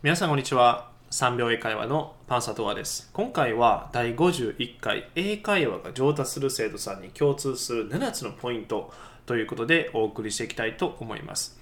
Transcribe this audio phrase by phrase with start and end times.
[0.00, 0.92] 皆さんこんにちは。
[1.10, 3.10] 3秒英会話のパンサトワです。
[3.12, 8.92] 今回は第51回英会話が上達する生徒さんに共通する7つのポイント
[9.26, 11.58] ということでお送りしていきたいと思います。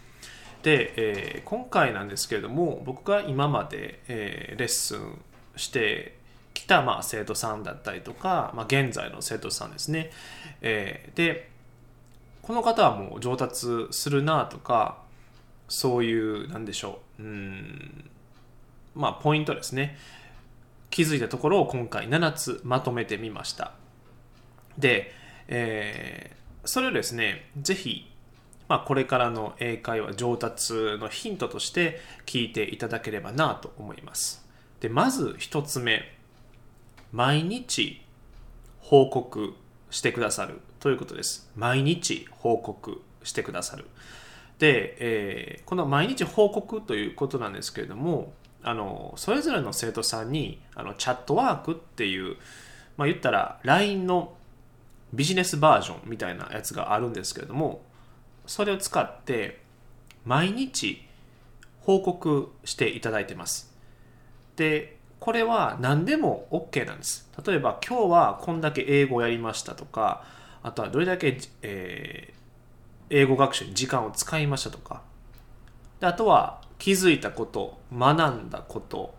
[0.62, 5.18] で、えー、今回なんですけれども僕が今まで、えー、レッスン
[5.56, 6.18] して
[6.52, 10.10] きた、まあ、生徒さんだったりとか、まあ、現在の生徒さんですね、
[10.60, 11.48] えー、で
[12.42, 14.98] この方はもう上達するなとか
[15.68, 17.22] そういうなんでしょう。
[17.22, 18.10] うん。
[18.96, 19.96] まあポイントですね
[20.90, 23.72] 気づいたところを今回7つまとめてみました
[24.78, 25.12] で、
[25.48, 28.10] えー、それをですねぜひ
[28.68, 34.44] まあ、これからの英会話上達のヒントとして聞いていただければなと思います。
[34.80, 36.12] で、まず一つ目。
[37.12, 38.02] 毎日
[38.80, 39.54] 報告
[39.90, 41.50] してくださるということです。
[41.54, 43.86] 毎日報告してくださる。
[44.58, 48.32] で、えー、この毎日報告ということなんですけれども、
[48.66, 52.36] あのそれぞれの生徒さんにあのチャットワークっていう、
[52.96, 54.34] まあ、言ったら LINE の
[55.14, 57.82] ビジネスバージョンみたいなやつがあるんですけれども
[58.44, 59.60] それを使って
[60.24, 61.00] 毎日
[61.82, 63.72] 報告していただいてます。
[64.56, 67.30] でこれは何でも OK なんです。
[67.46, 70.24] 例えば今日はこんだけ英語をやりましたとか
[70.64, 75.02] あとはどれだけ、えー、英語学習に時間を使いましたとか。
[76.00, 79.14] であとは気づいたこと学んだこと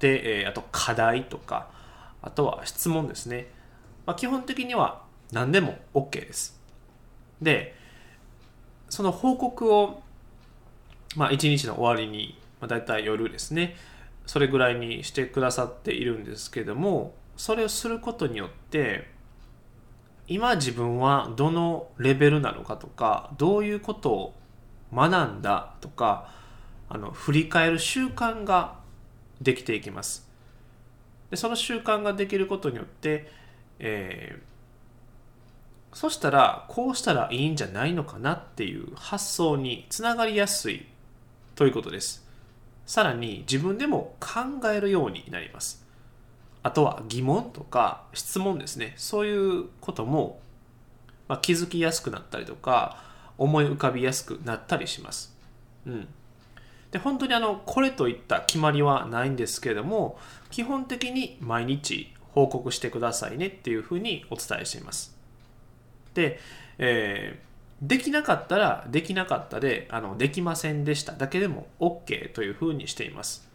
[0.00, 1.70] で、えー、あと課題とか
[2.20, 3.48] あとは質問ですね、
[4.06, 5.02] まあ、基本的には
[5.32, 6.60] 何でも OK です。
[7.40, 7.74] で
[8.88, 10.02] その報告を、
[11.16, 13.76] まあ、一日の終わりに、まあ、大体夜ですね。
[14.26, 19.10] それぐらいにしてくださっているんですけどもそれをすることによって
[20.28, 24.34] 今自分はどのレベルなのかとかどういうことを
[24.94, 26.30] 学んだとか
[26.94, 28.74] あの振り返る習慣が
[29.40, 30.28] できていきます。
[31.30, 33.32] でその習慣ができることによって、
[33.78, 40.84] えー、そしたらこうしたらいいんじゃないのかなっていう発想につながりやすい
[41.54, 42.28] ということです。
[42.84, 45.82] さらに自分でも考えるようになります。
[46.62, 48.92] あとは疑問とか質問ですね。
[48.98, 50.42] そういうことも、
[51.26, 53.02] ま、気づきやすくなったりとか
[53.38, 55.34] 思い浮かびやすくなったりします。
[55.86, 56.08] うん。
[56.92, 60.18] で本当にあのこれといった決まりはないんですけれども
[60.50, 65.16] 基本的に毎日報告してくださいねっていうふうにお伝えしています。
[66.14, 66.38] で、
[66.78, 71.12] えー、できなかったらできなかったであのできませんでした。
[71.12, 73.48] だけでも OK というふうにしています。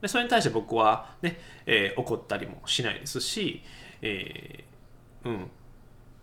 [0.00, 3.62] でそれに対して僕はね、えー、怒ったりもしないですし、
[4.00, 5.50] えー、うん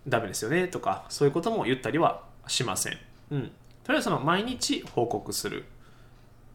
[0.08, 2.98] ダメですよねとかそういうことも言ったりはしません、
[3.32, 3.50] うん、
[3.82, 5.64] とりあえずその毎日報告する。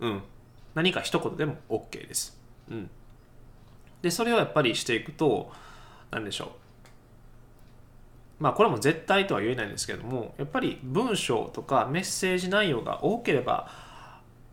[0.01, 0.21] うん、
[0.75, 2.37] 何か一言でも OK です。
[2.69, 2.89] うん、
[4.01, 5.51] でそれをやっぱりしていくと
[6.11, 13.69] 何でしょうまあこれも絶対とは言えないんですけどもやっぱり文章とかメッセージ内容が多ければ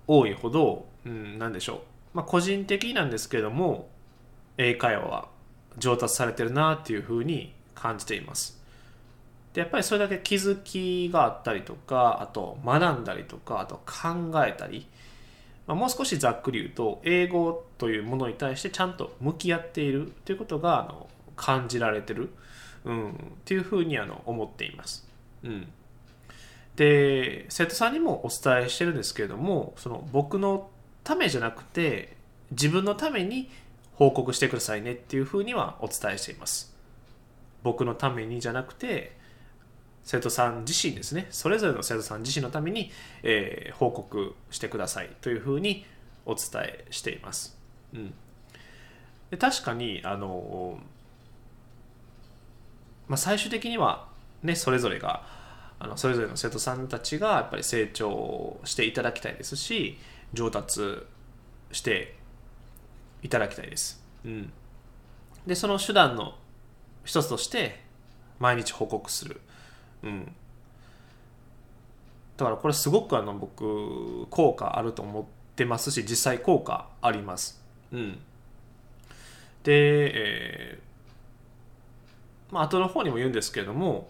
[0.06, 1.78] 多いほど、うん、何でしょう、
[2.14, 3.88] まあ、個人的なんですけども
[4.58, 5.28] 英会話は
[5.78, 8.58] 上達されてるなっていうふうに感じています。
[9.54, 14.86] でやっぱりそれだけ気づきがあったりとかあと学んだりとかあと考えたり
[15.68, 22.30] ま、もう少しざっくり言うと英語というものに対してちゃんと向き合っているということがあの感じられてる、
[22.84, 23.14] うん、っ
[23.44, 25.06] ていうふうにあの思っています。
[25.44, 25.68] うん、
[26.74, 30.70] で生徒さんにもお伝えしてるんですけれどもその僕の
[31.04, 32.16] ためじゃなくて
[32.50, 33.50] 自分のために
[33.94, 36.74] 報告してくださいねっていうふうにはお伝えしています。
[37.62, 39.17] 僕のためにじゃなくて
[40.08, 42.90] 生徒さん自身ですねそれぞれの生徒さん自身のために、
[43.22, 45.84] えー、報告してくださいというふうに
[46.24, 47.58] お伝えしています。
[47.92, 48.14] うん、
[49.30, 50.78] で確かにあの、
[53.06, 54.08] まあ、最終的には、
[54.42, 55.26] ね、それぞれが
[55.78, 59.98] あのそれぞれの生徒さんたちがやっぱり成長していただきたいですし
[60.32, 61.06] 上達
[61.70, 62.16] して
[63.22, 64.02] いただきたいです。
[64.24, 64.52] うん、
[65.46, 66.34] でその手段の
[67.04, 67.82] 一つとして
[68.38, 69.42] 毎日報告する
[70.02, 70.34] うん。
[72.36, 75.24] だからこれすごくあの僕効果あると思っ
[75.56, 77.60] てますし実際効果あります。
[77.92, 78.18] うん。
[79.64, 84.08] で、えー、まあ後の方にも言うんですけれども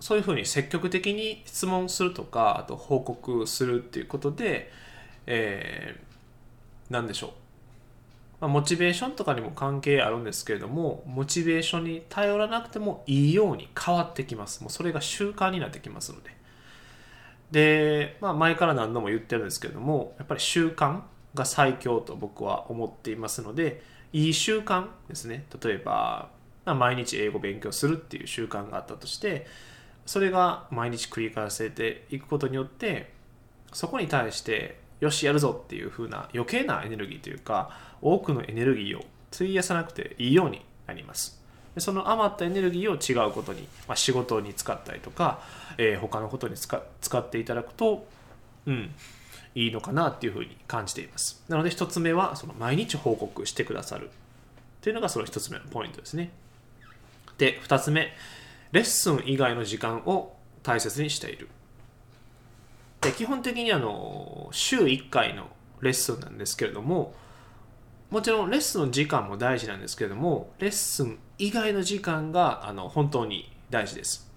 [0.00, 4.72] そういうふうに積極的に質問するとかあと報告するっていうことで、
[5.26, 7.30] えー、何でしょう
[8.42, 14.62] まあ、モチベーションとかにも関係あるんですけれどもモチベーションに頼らなくてもいいように変わってきます。
[14.62, 16.30] もうそれが習慣になってきますので。
[17.52, 21.02] で、まあ、前から何度も言ってるんですけれどもやっぱり習慣
[21.34, 23.80] が最強と僕は思っていますので
[24.12, 25.46] いい習慣ですね。
[25.62, 26.28] 例えば、
[26.64, 29.46] まあ、毎日英語勉強するっていう習慣があったとして
[30.04, 33.12] それが毎日繰り返せていくことによって
[33.72, 39.04] そこに対してよしやるぞっていう風な余計なエネルギーというか多くのエネルギーを
[39.34, 41.42] 費やさなくていいようになります。
[41.74, 45.40] でその余ったエネルギーを違うことに、まあ、仕事に使ったりとか、
[45.76, 48.06] えー、他のことに使っていただくと、
[48.66, 48.94] うん、
[49.56, 51.42] いいのかなっていうふうに感じています。
[51.48, 54.10] なので1つ目はその毎日報告してくださるっ
[54.82, 56.30] ていうのがその1つ目のポイントですね。
[57.38, 58.12] で2つ目
[58.70, 61.48] レッスン以外の時間を大切にしている。
[63.02, 65.48] で基本的にあの週1回の
[65.80, 67.14] レッスンなんですけれども
[68.10, 74.30] もちろんレッスンの時間も大事なんですけれどもレッスン以外の時間があの本当に大事です。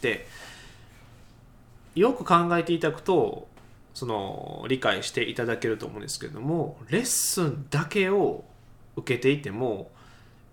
[0.00, 0.26] で
[1.94, 3.48] よく考えていただくと
[3.94, 8.44] その理解していただけると思うんですけれどもレッスンだけを
[8.96, 9.90] 受けていても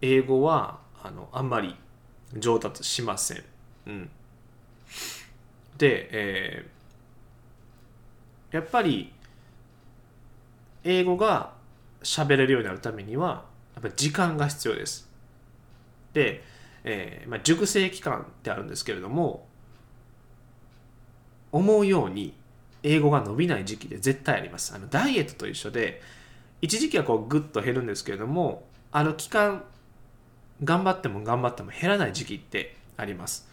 [0.01, 1.75] 英語はあのあんまり
[2.37, 3.43] 上達しません、
[3.87, 4.09] うん、
[5.77, 6.65] で、え、
[8.53, 9.11] やっぱり
[10.83, 11.53] 英語が
[12.03, 15.09] 喋れるようになるためにはやっぱ時間が必要です。
[16.13, 16.43] で、
[16.83, 19.47] えーまあ、熟成期間ってあるんですけれども
[21.51, 22.33] 思うように
[22.83, 24.75] 英語が伸びない時期で絶対あります。
[24.75, 26.01] あのダイエットと一緒で
[26.61, 29.63] 一時期はこうグッと減るんですけれどもあの期間
[30.63, 33.49] 頑張っても頑張っても減らない時期ってあります。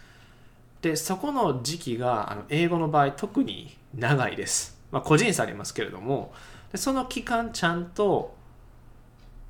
[0.83, 4.80] でそこの時期があの英語の場合特に長いです。
[4.91, 6.33] まあ、個人差ありますけれども
[6.73, 8.35] でその期間ちゃんと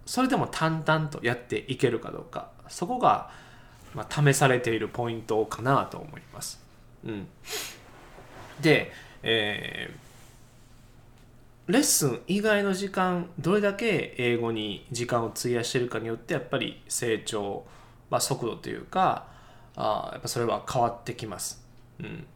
[0.06, 3.30] それでも淡々とやっていけるかどうかそこが、
[3.94, 6.60] まあ、試されているポイントかなと思います。
[7.04, 7.26] うん、
[8.60, 8.92] で、
[9.22, 17.64] えー、レッスン以外の時間どれだけ英語に時間を費やしているかによってやっぱり成長、
[18.10, 19.26] まあ、速度というか
[19.76, 21.64] あやっぱそれは変わってきます。
[22.00, 22.26] うん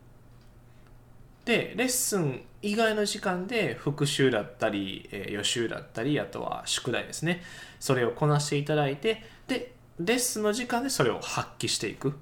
[1.44, 7.42] でレッスン以外の時間で復習だったり、えー、予習だったりあとは宿題ですね。
[7.78, 12.14] それをこなしていただいてでレッスンの時間でそれを発揮していく。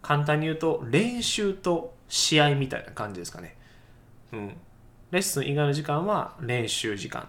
[0.00, 3.56] 簡単に言うと練習と試合みたいな感じですかね。
[4.32, 4.56] うん。
[5.10, 7.28] レッスン以外の時間は練習時間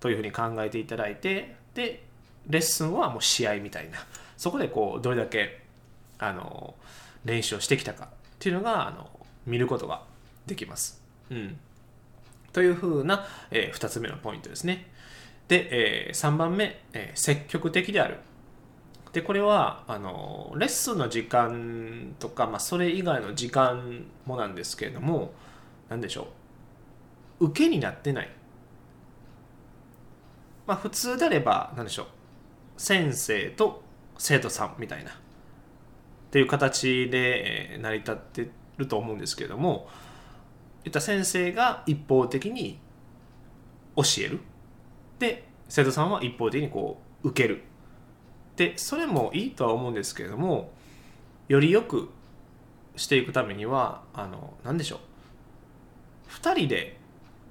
[0.00, 2.02] というふうに考えていただいてで
[2.48, 3.98] レッスンはもう試合みたいな。
[4.36, 5.62] そこでこうどれだけ
[6.18, 6.74] あの
[7.24, 8.08] 練習をしてきたかっ
[8.38, 9.08] ていうのがあの
[9.46, 10.02] 見ることが
[10.46, 11.02] できます。
[11.30, 11.56] うん、
[12.52, 14.86] というふうな、えー、2つ目のポイントですね。
[15.48, 18.18] で、えー、3番目、えー、積極的である。
[19.12, 25.32] でこれはあのレッスンの時間とか、まあ、それ以外の時間もなんですけれども
[25.88, 26.26] 何でしょ
[27.38, 28.30] う受けになってない。
[30.66, 32.06] まあ普通であれば何でしょう
[32.76, 33.82] 先生と
[34.18, 35.14] 生徒さんみたいなっ
[36.30, 39.88] ていう形で成り立ってると思うんですけれども
[40.84, 42.78] 言った先生が一方的に
[43.96, 44.40] 教える。
[45.18, 47.62] で生徒さんは一方的にこう受ける。
[48.56, 50.70] でそれもいいとは思うんですけれども
[51.48, 52.08] よりよく
[52.96, 54.98] していくためにはあの何でしょう。
[56.30, 56.98] 2人で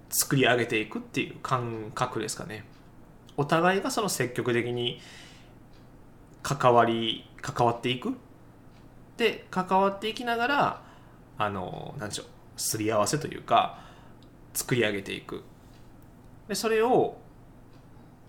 [0.10, 2.66] 作り上げていくっていう感覚ですかね。
[3.36, 5.02] お互いがその積極的に
[6.44, 8.16] 関わり関わっていく。
[9.18, 10.82] で関わっていきながら
[11.38, 12.26] あの何でしょう。
[12.58, 13.80] すり合わせというか
[14.54, 15.44] 作り上げていく
[16.48, 17.18] でそれを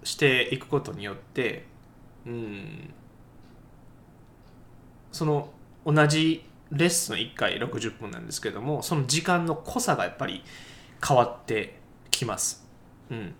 [0.02, 1.66] していくことによって
[2.26, 2.94] うん
[5.12, 5.50] その
[5.86, 10.42] 同じレッスン1回60分なんですけどもその時間の濃さがやっぱり
[11.06, 11.78] 変わって
[12.10, 12.66] きます。
[13.10, 13.34] うん、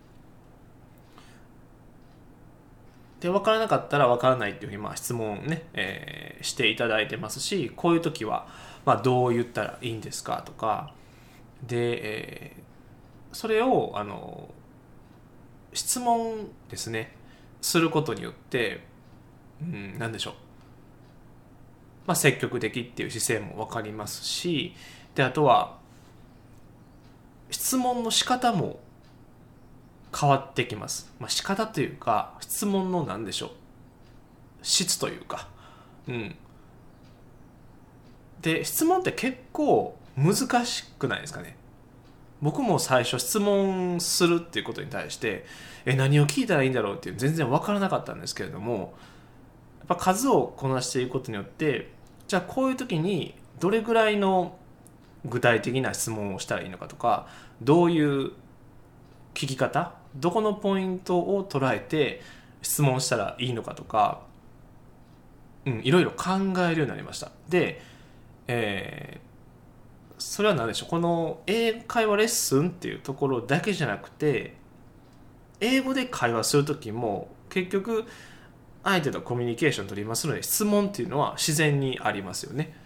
[3.25, 8.47] で分からなかったら分からないっていうふうにまあ質問ね、えー、していただいてますしこういう時は
[8.85, 10.93] まあ、どう言ったらいいんですかとか
[11.62, 14.49] で、えー、それをあの
[15.73, 17.16] 質問ですね。
[17.61, 18.85] することによって、
[19.62, 20.35] うん、何でしょう、
[22.07, 24.75] まあ、積極的っていう姿勢も分かりますし
[25.14, 25.78] であとは
[27.50, 28.81] 質問の仕方も
[30.14, 33.50] 変わってきます、まあ、仕方というか質問の何でしょう。
[34.62, 35.49] 質というか、
[36.09, 36.37] うん、
[38.40, 41.56] で質問って結構難しくないですかね。
[42.40, 45.47] 僕も最初質問するっていうことに対して
[45.87, 48.94] え何を聞いたらいいんだろうっていう全然分からなかったんですけれども
[49.78, 51.92] やっぱ数をこなしていくことによって
[52.28, 54.59] じゃあこういう時にどれぐらいの
[55.25, 57.28] 具体的な質問をしたらいいのかとか
[57.62, 58.33] どういう
[59.33, 62.23] 聞き方どこのポイントを捉えて
[62.62, 64.21] 質問したらいいのかとか、
[65.66, 66.30] うん、いろいろ考
[66.71, 67.30] えるようになりました。
[67.49, 67.83] で、
[68.47, 70.88] えー、それは何でしょう？
[70.88, 74.54] この英会話レッスンっていうところだけじゃなくて
[75.61, 78.04] 英語で会話する時も結局
[78.83, 82.76] 相手とコミュニケーション取りますので質問っていうのは自然にありますよね。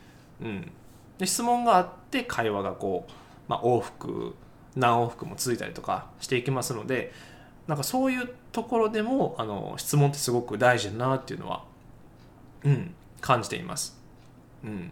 [0.40, 0.72] うん、
[1.18, 3.12] で質問があって会話がこう、
[3.48, 4.34] まあ、往復
[4.78, 7.12] 何往復も続いたりとかしていきますので
[7.66, 11.64] なんかそういうところでもあの質問ってすごく大事だなっていうのは、
[12.64, 14.00] うん、感じています。
[14.64, 14.90] うん、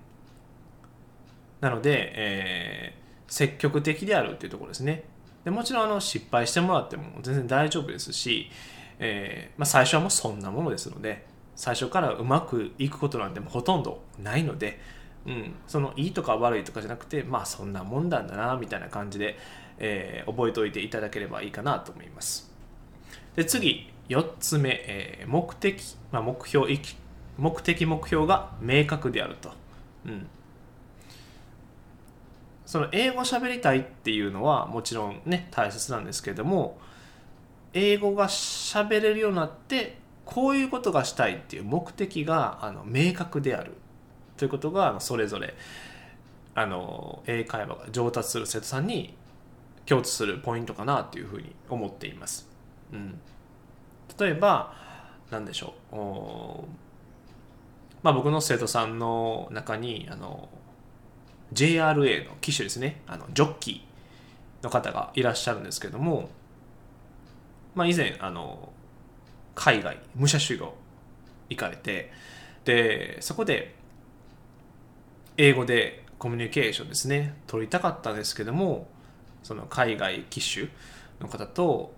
[1.61, 5.05] なので、えー、積極的であるっていうところですね。
[5.45, 8.51] でもちろんあの失敗してもらっても全然大丈夫ですし、
[8.99, 11.25] えーまあ、最初はもうそんなものですので
[11.55, 14.81] 最初からうまくいくことなんてもほとんどないので、
[15.25, 19.39] うん、そのいいとか悪いとかじゃなくてまあそんなもんなんだなみたいな感じで、
[19.79, 22.51] えー、覚えておいていただければいいかなと思います。
[23.35, 26.67] で次4つ目、えー、目的、まあ、目標
[27.39, 29.51] 目的目標が明確であると、
[30.07, 30.27] うん、
[32.65, 36.79] その英語喋りたいっていうのはもちろんね大切なんですけれども
[37.75, 43.75] 英語が喋れるようになってこういうことがしたいっていう目的があの明確である。
[44.37, 45.55] ということがそれぞれ
[46.55, 49.15] あの英会話が上達する生徒さんに
[49.87, 52.49] 共通するポイントかなというふうに思っています。
[52.93, 53.19] うん、
[54.19, 54.75] 例えば
[55.31, 55.97] 何でしょう。
[58.03, 60.49] まあ、僕の生徒さんの中にあの
[61.53, 63.01] JRA の機種ですね。
[63.07, 66.29] あのジョッキーの方がいらっしゃるんですけども
[67.77, 68.73] まあ、以前あの
[69.55, 70.75] 海外武者修行
[71.51, 72.11] 行かれて
[72.65, 73.77] でそこで
[75.37, 78.89] 英語でコミュニケーションですね取りたかったんですけども
[79.47, 80.69] その海外機種
[81.21, 81.95] の方と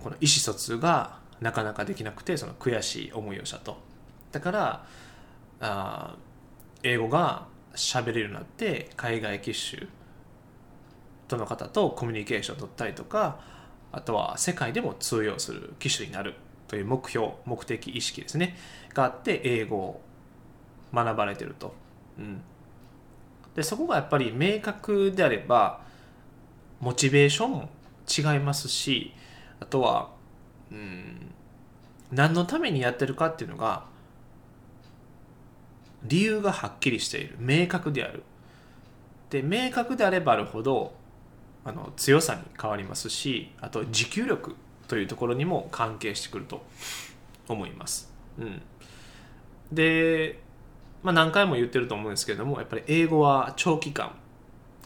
[0.00, 3.76] この意思疎通がなかなかできなくてその悔しい思いをしたと。
[4.30, 4.86] だから
[5.60, 6.14] あ
[6.84, 9.88] 英語が喋れるようになって海外機種
[11.26, 13.40] との方とコミュニケーションを取ったりとか
[13.90, 16.34] あとは世界でも通用する機種になる
[16.68, 18.56] という目標目的意識ですね。
[18.94, 20.00] があって英語を
[20.94, 21.74] 学ばれてると、
[22.16, 22.42] うん、
[23.56, 25.82] でそこがやっぱり明確であれば
[26.82, 27.68] モチベーション
[28.34, 29.14] 違いますし
[29.60, 30.10] あとは、
[30.70, 31.32] うん、
[32.10, 33.84] 何のためにやってるかっていうのが
[36.02, 37.36] 理由がはっきりしている。
[37.38, 38.24] 明確である。
[39.30, 40.92] で明確であればあるほど
[41.64, 44.56] あの強さに変わりますしあと持久力
[44.88, 46.62] というところにも関係してくると
[47.48, 48.12] 思います。
[48.38, 48.60] うん、
[49.70, 50.40] で、
[51.04, 54.16] まあ、何回も言ってると思うんですけれどもやっぱり英語は長期間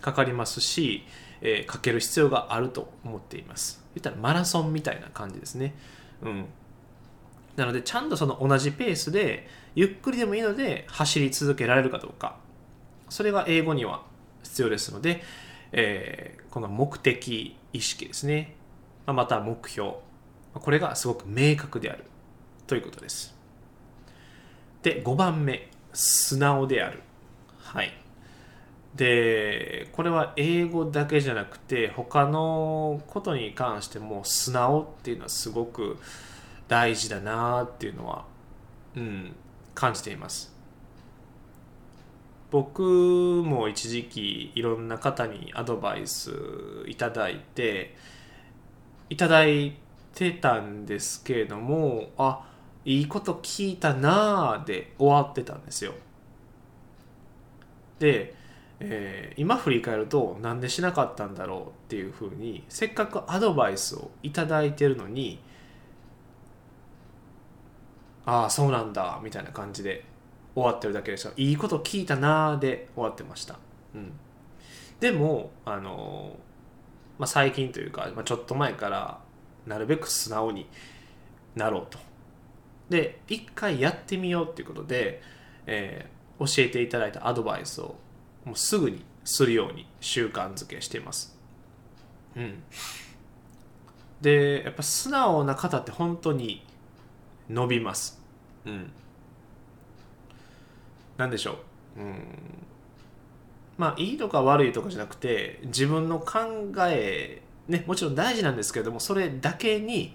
[0.02, 1.02] かかりますし、
[1.40, 3.84] えー、かける必要があると思っています。
[3.94, 5.74] 言ったらマラソンみたいな感じですね。
[6.22, 6.46] うん、
[7.56, 12.36] なのでちゃんとその同じペースでゆっくりでもいいので走り続けられるかどうか。
[13.08, 14.02] それが英語には
[14.42, 15.22] 必要ですので、
[15.72, 18.54] えー、この目的意識ですね、
[19.06, 19.94] ままた目標。
[20.54, 22.04] これがすごく明確である
[22.66, 23.36] ということです。
[24.82, 25.68] で5番目。
[25.98, 27.00] 素直である。
[27.58, 27.90] はい。
[28.96, 35.98] でこれは英語だけじゃなくて他のことに関しても素直っていうのはすごく
[36.66, 38.24] 大事だなっていうのは、
[38.96, 39.36] うん、
[39.74, 40.54] 感じています。
[42.50, 46.32] 僕も一時期いろんな方にアドバイス
[46.86, 47.94] いただいて
[49.10, 49.76] いただい
[50.14, 52.48] てたんですけれどもあ
[52.84, 55.92] いいこと聞いたなあで終わってたんですよ。
[57.98, 58.35] で、
[58.80, 65.40] えー、今振り返るとなんでしなかったんだろうっていうふうにせっかくアドバイスをいただいてるのに
[68.26, 70.04] ああそうなんだみたいな感じで
[70.54, 71.30] 終わってるだけでした。
[71.37, 73.59] いいこと聞いたなーで終わってました、
[73.95, 74.12] うん、
[75.00, 76.37] でもあの
[77.18, 79.21] まあ、最近というか、まあ、ちょっと前から
[79.66, 80.66] なるべく素直に
[81.54, 81.99] なろうと。
[82.90, 85.21] で一回やってみようっていうことで、
[85.66, 87.97] えー、教えていただいたアドバイスを
[88.46, 91.36] もうすぐにするように習慣づけしています。
[92.34, 92.62] うん。
[94.22, 96.64] でやっぱ素直な方って本当に
[97.50, 98.18] 伸びます。
[98.64, 98.90] うん。
[101.16, 101.58] 何でしょ
[101.96, 102.16] う、うん、
[103.78, 106.38] まあいいとか悪いとかじゃなくて自分の考
[106.88, 110.14] えねもちろん大事なんですけれどもそれだけに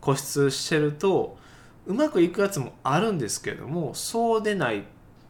[0.00, 1.38] 固執してると
[1.86, 4.84] うまくいくやつもあるんですけれどもそうでない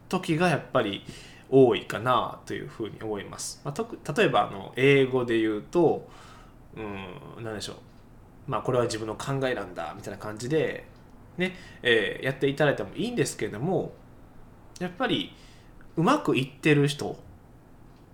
[0.09, 1.03] 時がやっぱり
[1.49, 3.61] 多いかなというふうに思います。
[3.63, 6.07] まあ、例えばあの英語で言うと、
[6.75, 7.75] うん、何でしょう。
[8.47, 10.85] まあこれは自分の考えなんだみたいな感じで、
[11.37, 13.93] ね、えーやっていただいてもいいんですけれども、
[14.79, 15.33] やっぱり
[15.95, 17.17] うまくいってる人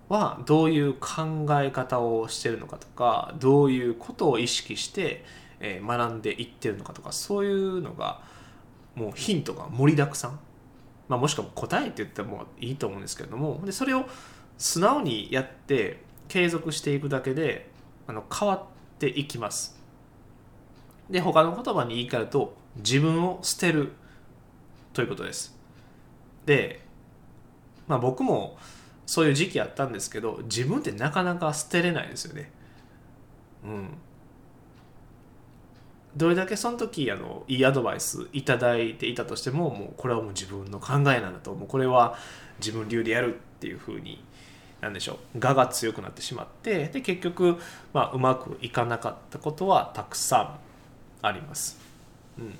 [0.08, 5.24] はどういう考え方をしてるのかとか、どういうことを意識して、
[5.60, 8.20] 学んでいってるのかとか、そういうのが
[8.94, 10.38] もうヒントが盛りだくさん。
[11.08, 14.06] まあ、もしくは答えって言ってもいいと思うんですけれどもでそれを
[14.56, 17.70] 素直にやって継続していくだけで
[18.06, 18.62] あの変わっ
[18.98, 19.80] ていきます。
[21.10, 23.92] で他の言葉に言い換えると自分を捨てる
[24.92, 25.58] ということです。
[26.46, 26.80] で、
[27.86, 28.56] まあ、僕も
[29.06, 32.50] そういう時期あったんですけど自分ってなかなか捨てれないですよね。
[33.64, 33.88] うん。
[36.16, 42.16] どれだけその時あのいいアドバイスいただいていたとしてももうこれはもう自分の考えなんだともうこれは
[42.58, 44.22] 自分流でやるっていうふうに
[44.80, 47.56] なんでしょう我が強くなってしまってで結局、
[47.92, 50.58] まあ、うまくいかなかったことはたくさ
[51.22, 51.78] んあります。
[52.38, 52.54] うん、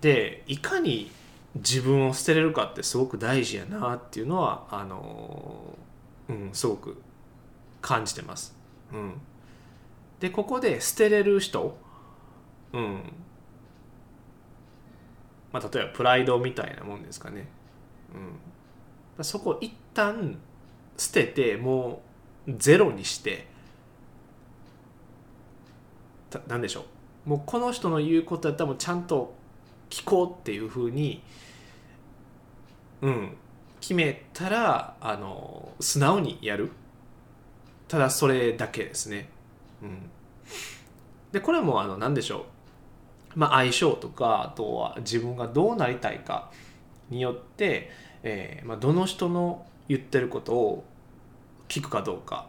[0.00, 1.10] でいかに
[1.54, 5.78] 自分を捨てれるかってすごく大事やなっていうのはあの、
[6.28, 7.00] うん、すごく
[7.80, 8.56] 感じてます。
[8.92, 9.20] うん、
[10.18, 11.76] でここで捨てれる人
[12.74, 13.12] うん。
[15.52, 17.46] まあ、例えばプライドみたいなもんですかね、
[19.16, 20.36] うん、そこ一旦
[20.96, 22.02] 捨てても
[22.48, 23.46] うゼロにして
[26.28, 26.84] たなんでしょ
[27.26, 27.28] う。
[27.30, 29.32] もうこの人の言うことやったらもうちゃんと
[29.88, 31.22] 聞こうっていうふうに
[33.00, 33.36] うん。
[33.80, 36.72] 決めたらあの素直にやる。
[37.86, 39.28] ただそれだけですね。
[39.82, 40.10] うん。
[41.32, 42.44] でこれはもあの何でしょう。
[43.34, 46.50] まあ、相性とかあとは自分がどうなりたいか
[47.10, 47.90] によって、
[48.22, 50.84] えーまあ、どの人の言ってることを
[51.68, 52.46] 聞くかどうか、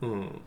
[0.00, 0.40] うん、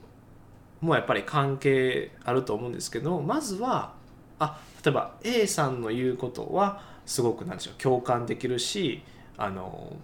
[0.82, 3.94] もうやっぱり関係あると思うんですけどまずは
[4.40, 9.04] あ例えば A さんの言うことはすごくなんでしょう共感できるし
[9.38, 9.96] あの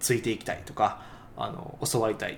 [0.00, 1.02] ついていきたいとか
[1.36, 2.36] あの教わりたいっ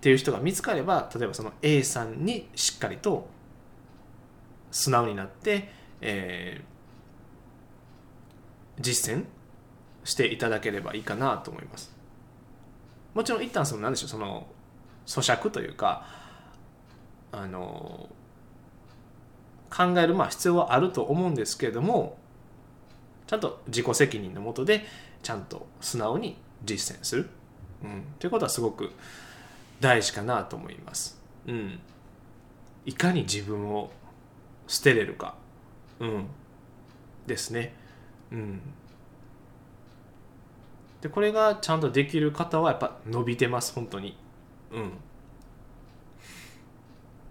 [0.00, 3.28] ていう人が見つかれば例えばその A さんにしっかりと
[4.70, 6.76] 素直になって、えー
[8.80, 9.24] 実践
[10.04, 11.94] していただければいいかなと思います。
[13.14, 14.46] もちろん一旦その何でしょうその
[15.06, 16.06] 咀嚼というか
[17.32, 18.08] あの
[19.70, 22.18] 考えるまあ必要はあると思うんですけれども
[23.26, 24.84] ちゃんと自己責任のもとで
[25.22, 27.30] ちゃんと素直に実践する、
[27.82, 28.90] うん、ということはすごく
[29.80, 31.80] 大事かなと思います、うん、
[32.84, 33.90] いかに自分を
[34.66, 35.34] 捨てれるか、
[36.00, 36.26] うん、
[37.26, 37.74] ですね。
[38.32, 38.60] うん、
[41.00, 44.16] でこれがちゃんとできる方はやっぱ伸びてます本当に。
[44.72, 44.92] うん、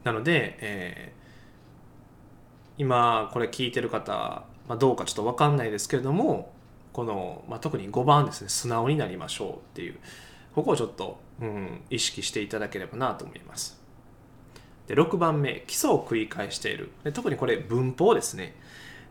[0.03, 1.25] なので、えー
[2.77, 6.51] 今これ聞いてる方、まあ、どうかちょっと分かんないですけれども
[6.93, 9.95] この、まあ、特に5番ですね素直になりましょうっていう
[10.53, 13.83] ここをちょっと、うん、意識していただければなと思います。
[14.87, 16.91] で6番目基礎を繰り返している。
[17.03, 18.55] で特にこれ文法ですね。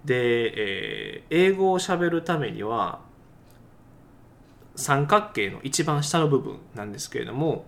[0.05, 3.01] で、えー英語をしゃべるためには
[4.77, 7.65] 三角形の一番下の部分なんですけれども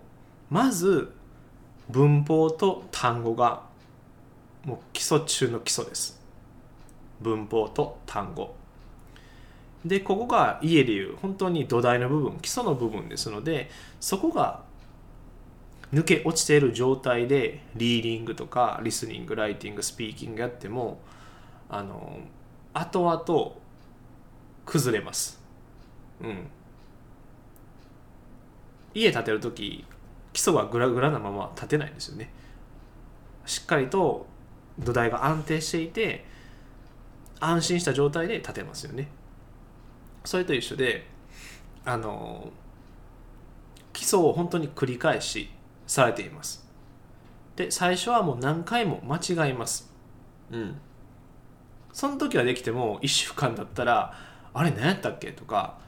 [0.49, 1.11] まず
[1.89, 3.63] 文法と単語が
[4.65, 6.19] もう基礎中の基礎です。
[7.21, 8.55] 文法と単語。
[9.85, 14.63] でここが家でいう本当に土台の部分基礎の部分ですのでそこが
[15.93, 20.99] 抜け落ちている状態でリーディングとかリスニングライティングスピーキングやっても
[21.69, 22.19] あの
[22.73, 23.55] 後々
[24.65, 25.41] 崩れます。
[26.21, 26.47] うん。
[28.93, 29.85] 家建てる時
[30.33, 32.31] 基礎がグラグラなまま建てないんですよね。
[33.45, 34.27] しっかりと
[34.77, 36.25] 土台が安定していて
[37.39, 39.07] 安心した状態で建てますよね。
[40.25, 41.07] それと一緒で
[41.85, 42.51] あの
[43.93, 45.49] 基礎を本当に繰り返し
[45.87, 46.67] されています。
[47.55, 49.91] で最初はもう何回も間違います。
[50.51, 50.79] うん。
[51.91, 54.13] その時はできても1週間だったら
[54.53, 55.79] あれ何やったっけとか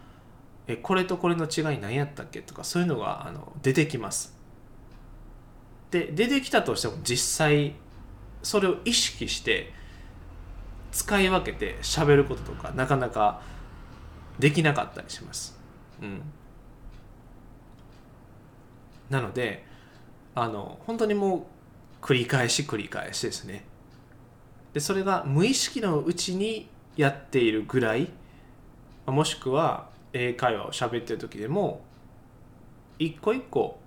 [0.68, 4.38] えこれとこれの違い何やったっけとかそういうのがあの出てきます。
[5.92, 7.76] で出てきたとしても実際
[8.44, 9.74] それを意識して
[10.92, 13.42] 使い分けて喋ることとかなかなか
[14.38, 15.60] できなかったりします。
[16.02, 16.22] うん。
[19.10, 19.66] なので
[20.36, 21.48] あの本当にも
[22.02, 23.66] う繰り返し繰り返しですね。
[24.74, 28.10] でそれが無意識のうちにやっているぐらい
[29.06, 31.82] もしくは英会話を喋ってる時でも
[33.00, 33.80] 一個一個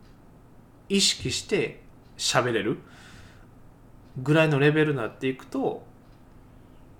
[0.88, 1.81] 意識して
[2.16, 2.78] 喋れる
[4.22, 5.85] ぐらいのレベルになっていくと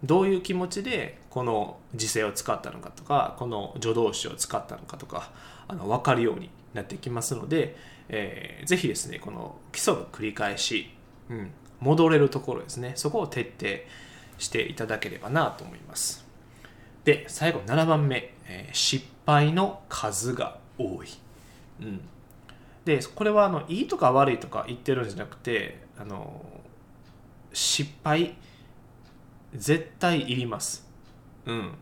[0.05, 5.31] どういう気持ちでこの時勢を使ったのかとかこの助動詞を使ったのかとか
[5.69, 7.77] あの分かるようになってきますので、
[8.13, 10.91] えー、ぜひですねこの基礎の繰り返し、
[11.29, 12.93] うん、戻れるところですね。
[12.95, 13.73] そこを徹底
[14.39, 16.25] していただければなと思います。
[17.05, 21.09] で最後7番目、えー、失敗の数が多い、
[21.81, 22.01] うん、
[22.85, 26.45] でこれはあのいいとか悪いとか言ってるんじゃなくてあの
[27.53, 28.37] 失敗
[29.55, 30.87] 絶対いります。
[31.47, 31.73] うん。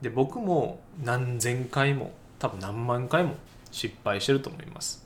[0.00, 3.34] で僕も何千回も多分何万回も
[3.70, 5.05] 失敗してると思います。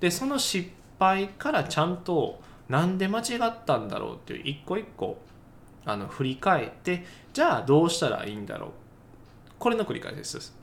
[0.00, 5.18] でその失敗からちゃんとなんで間違ったんだろうっていう一個一個
[5.84, 8.70] あの振り返ってじゃあどうしたらいいんだろう。
[9.58, 10.56] これの繰り返しです。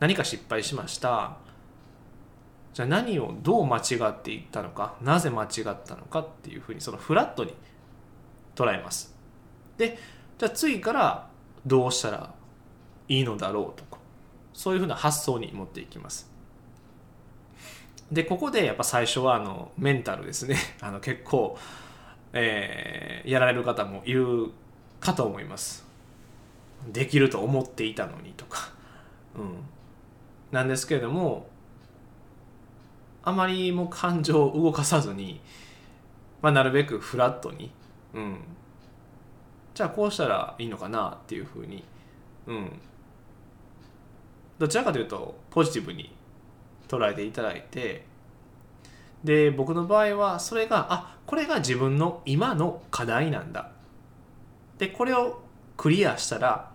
[0.00, 1.36] 何か失敗しました。
[2.72, 7.54] じゃあ何をどう間違っていったのかなぜ間違ったのかっていうふうにそのフラットに
[8.54, 9.14] 捉えます。
[9.76, 9.98] で
[10.38, 11.28] じゃあ次から
[11.66, 12.34] どうしたら
[13.08, 13.98] いいのだろうとか
[14.52, 16.30] そういうふうな発想に持っていきます。
[18.10, 20.56] でここでやっぱ最初はあのメンタルですね。
[20.80, 21.58] あの結構、
[22.32, 24.50] えー、やられる方もいる
[25.00, 25.86] かと思います。
[26.90, 28.70] できると思っていたのにとか、
[29.36, 29.56] うん、
[30.52, 31.48] なんですけれども
[33.22, 35.40] あまりも感情を動かさずに、
[36.40, 37.70] まあ、なるべくフラットに、
[38.14, 38.38] うん、
[39.74, 41.84] じゃあこうしたらいいのかなっていうふうに、
[42.46, 42.72] うん、
[44.58, 46.10] どちらかというとポジティブに
[46.88, 48.04] 捉えていただいて
[49.24, 53.70] で僕の場合はそれがあこれが自分の今の課題なんだ。
[54.78, 55.42] でこれを
[55.76, 56.70] クリアしたら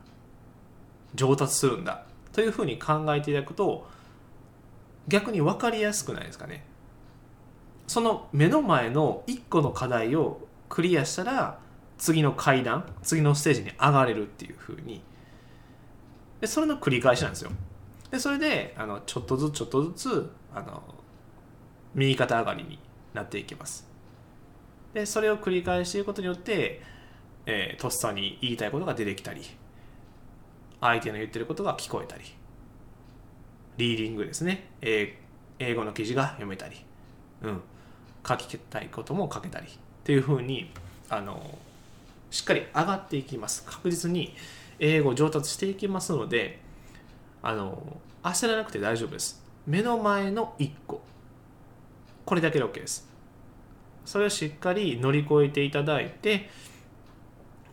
[1.16, 2.04] 上達するんだ。
[2.34, 3.88] というふうに考えていただくと
[5.08, 6.66] 逆に分かりやすくないですかね。
[7.88, 11.60] その目の前の1個の課題をクリアしたら
[11.98, 15.02] 次の階段次のステージに上がれるっていうふうに。
[16.42, 17.52] でそれの繰り返しなんですよ。
[18.14, 20.84] でそれであのちょっとずつちょっとずつあの
[21.96, 22.78] 右肩上がりに
[23.12, 23.90] なっていきます。
[24.94, 26.84] でそれを繰り返していくことによって、
[27.48, 29.42] えー、とっさに言いたいことが出てきたり
[30.80, 32.24] 相手の言ってることが聞こえたり
[33.78, 36.76] リーディングですね、えー、英語の記事が読めたり、
[37.42, 37.62] うん、
[38.28, 39.70] 書きたいことも書けたりっ
[40.04, 40.70] ていうふうに
[41.10, 41.58] あの
[42.30, 43.64] しっかり上がっていきます。
[43.66, 44.36] 確実に
[44.78, 46.62] 英語上達していきますので
[47.44, 49.44] あの焦らなくて大丈夫です。
[49.68, 51.02] 目の前の1個。
[52.26, 53.14] これだけで OK です。
[54.06, 56.50] それをしっかり乗り越えていただいて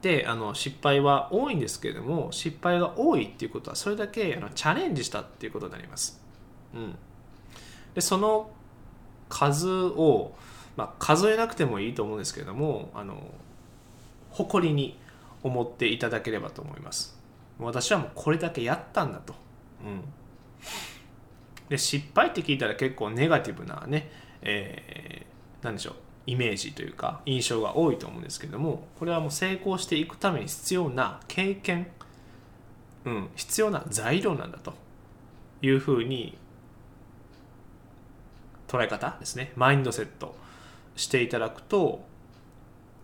[0.03, 6.21] であの失敗は多いんですけれども失敗が多いっていうことはそれだけあのチャレンジしたっていうことになります、
[6.75, 6.95] うん、
[7.95, 8.51] でその
[9.29, 10.35] 数を、
[10.77, 13.23] まあ、数えなくてもいいと思うんですけれどもあの
[14.31, 14.99] 誇りに
[15.43, 17.19] 思っていただければと思います。
[17.59, 19.35] 私はもうこれだけやったんだと。
[19.85, 20.05] うん
[21.71, 24.11] で失敗って聞いたら結構ネガティブなね、
[24.43, 25.95] えー、何でしょう
[26.27, 31.87] イメージというか印象が多いと思うんですけどもこれはもう成功していくために必要な経験、
[33.05, 34.75] うん、必要な材料なんだと
[35.63, 36.37] いうふうに
[38.67, 40.35] 捉え方ですねマインドセット
[40.97, 42.05] していただくと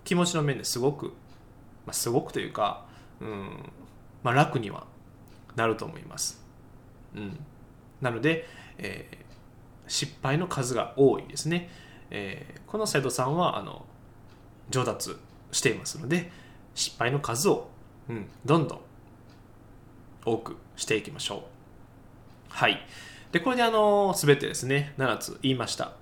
[0.05, 2.85] 気持ちの面ですごく、まあ、すごくというか、
[3.21, 3.71] うん
[4.25, 4.87] まあ、楽には
[5.55, 6.46] なると思います。
[7.17, 7.39] うん、
[8.01, 8.47] なので、
[8.79, 9.17] えー、
[9.89, 11.71] 失敗の数が多いですね、
[12.11, 13.85] えー、この生徒さんはあの
[14.71, 15.17] 上達
[15.51, 16.31] していますので
[16.75, 17.69] 失敗の数を、
[18.09, 18.81] うん、どんどん
[20.25, 21.41] 多くしていきましょう。
[22.49, 22.79] はい。
[23.33, 25.93] でこれであの全てですね7つ言いました。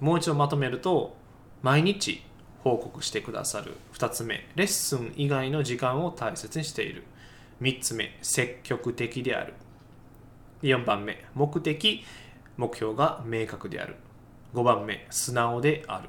[0.00, 1.16] もう一度まとめると
[1.62, 2.22] 毎日
[2.64, 7.04] 報告してくださる2つ目レッスン以外の時間を大切にしている。
[7.60, 9.54] 3つ目積極的である。
[10.62, 11.24] 4番目。
[11.34, 12.04] 目的
[12.56, 13.96] 目標が明確である。
[14.54, 16.08] 5番目素直である。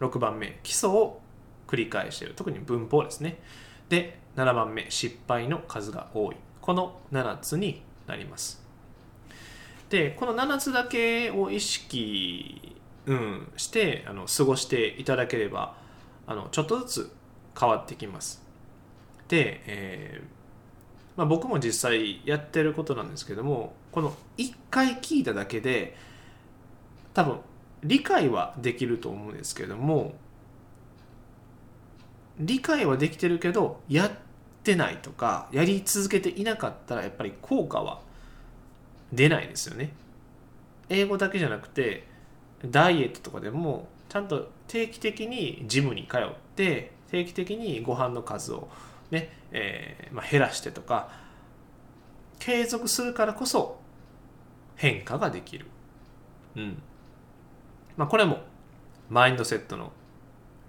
[0.00, 1.20] 6番目基礎を
[1.66, 2.34] 繰り返している。
[2.34, 3.38] 特に文法ですね。
[3.88, 6.36] で7番目失敗の数が多い。
[6.60, 8.62] この7つになります。
[9.90, 15.76] でこの7つだけを意識、うん、してあの過ごしていただければ
[16.26, 17.12] あのちょっとずつ
[17.58, 18.42] 変わってきます。
[19.28, 20.43] で、えー
[21.16, 25.96] まあ、僕も実際やってることなんですけどもこの1回聞いただけで
[27.12, 27.38] 多分
[27.84, 30.14] 理解はできると思うんですけども
[32.38, 34.10] 理解はできてるけどやっ
[34.64, 38.00] てないとかやり続けていなかったらやっぱり効果は
[39.12, 39.92] 出ないですよね。
[40.88, 42.08] 英語だけじゃなくて
[42.64, 48.68] ダイエットとかでもちゃんと定期的にジムに通って定期的にご飯の数を
[49.14, 51.08] ね、えーまあ、減らしてとか
[52.38, 53.80] 継続するからこそ
[54.76, 55.66] 変化ができる。
[56.56, 56.82] うん。
[57.96, 58.40] まあ、これも
[59.08, 59.92] マインドセットの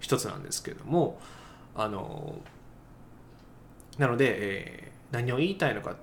[0.00, 1.18] 一つなんですけれども
[1.74, 2.36] あの
[3.98, 5.96] なので、えー、何を言いたいのか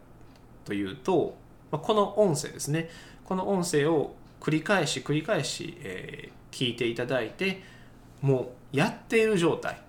[0.65, 1.35] というと、
[1.71, 2.89] まあ、この音声ですね。
[3.25, 7.63] この音声を繰り返し繰り返し、えー、聞いていただいて
[8.21, 9.81] もうやっている状態、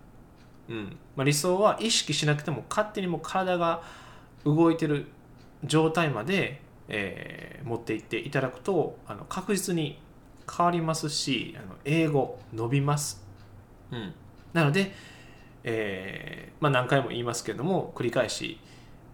[0.68, 0.96] うん。
[1.16, 3.82] まあ、理想は意識しなくても勝手にもう体が
[4.44, 5.06] 動いてる
[5.64, 9.98] 状態まで、えー、持っていっていただくとあの確実に
[10.50, 13.24] 変わりますしあの英語伸びます、
[13.90, 14.14] うん、
[14.52, 14.92] なので、
[15.64, 18.58] えーまあ、何回も言いますけれども繰り返し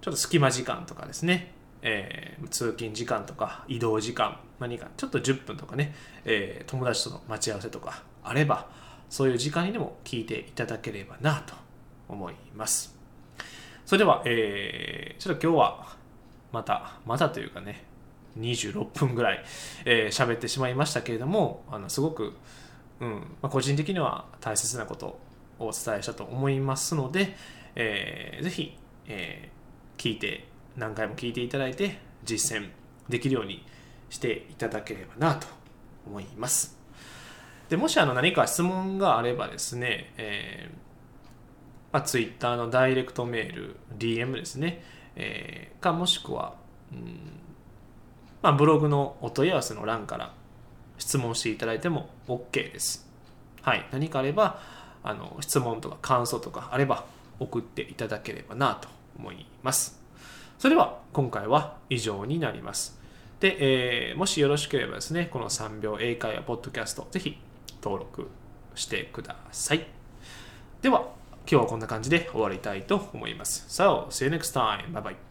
[0.01, 8.69] ちょっと隙間時間とかですね、えー、通勤時間とか移動時間何かちょっと10分とかね、えー、友達との待ち合わせとかあれば
[9.11, 11.55] そういう時間にでも聞いていただければなと
[12.09, 12.97] 思います
[13.85, 15.97] それでは、えー、ちょっと今日は
[16.53, 17.85] またまたというかね
[18.39, 19.45] 26分ぐらい
[19.85, 22.35] 喋、えー、ってしまいましたけれどもあのすごく、
[23.01, 23.11] うん
[23.43, 25.19] まあ、個人的には大切なこと
[25.59, 27.37] をお伝えしたと思いますので、
[27.75, 30.47] えー、ぜひ、えー、聞いて
[30.77, 32.69] 何回も聞いていただいて実践
[33.09, 33.67] できるように
[34.09, 35.47] していただければなと
[36.07, 36.80] 思います。
[37.71, 40.75] でもしあの何か質問があればですね、えー
[41.93, 44.83] まあ、Twitter のダイレクトメール、DM ですね、
[45.15, 46.57] えー、かもしくは、
[46.93, 47.21] うん
[48.43, 50.35] まあ、ブログのお問い合わせの欄から
[50.99, 53.09] 質問していただいても OK です。
[53.63, 54.61] はい、何かあれば
[55.05, 57.05] あの質問とか感想とかあれば
[57.39, 60.01] 送っていただければなと思います。
[60.59, 62.99] それでは今回は以上になります。
[63.39, 67.39] で、えー、もしよろしければですね、この3秒英会話ポッドキャスト、ぜひ
[67.83, 68.29] 登録
[68.75, 69.87] してください。
[70.83, 71.01] では、
[71.51, 73.67] 今日はこんな感じで終わりたいと思います。
[73.69, 74.93] So, see you next time.
[74.93, 75.30] Bye bye.